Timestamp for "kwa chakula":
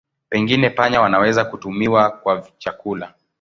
2.11-3.13